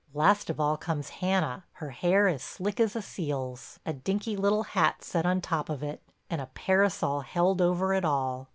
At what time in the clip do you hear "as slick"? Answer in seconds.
2.27-2.79